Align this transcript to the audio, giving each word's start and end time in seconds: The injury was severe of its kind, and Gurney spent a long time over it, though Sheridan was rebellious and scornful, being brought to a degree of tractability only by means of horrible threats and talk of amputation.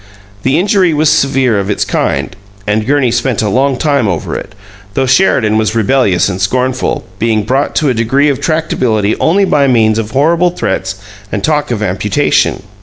The 0.41 0.57
injury 0.57 0.95
was 0.95 1.11
severe 1.11 1.59
of 1.59 1.69
its 1.69 1.85
kind, 1.85 2.35
and 2.65 2.87
Gurney 2.87 3.11
spent 3.11 3.43
a 3.43 3.49
long 3.49 3.77
time 3.77 4.07
over 4.07 4.35
it, 4.35 4.55
though 4.95 5.05
Sheridan 5.05 5.59
was 5.59 5.75
rebellious 5.75 6.27
and 6.27 6.41
scornful, 6.41 7.05
being 7.19 7.43
brought 7.43 7.75
to 7.75 7.89
a 7.89 7.93
degree 7.93 8.29
of 8.29 8.41
tractability 8.41 9.15
only 9.19 9.45
by 9.45 9.67
means 9.67 9.99
of 9.99 10.09
horrible 10.09 10.49
threats 10.49 10.95
and 11.31 11.43
talk 11.43 11.69
of 11.69 11.83
amputation. 11.83 12.63